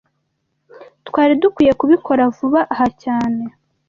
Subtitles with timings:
[1.07, 3.43] Twari dukwiye kubikora vuba aha cyane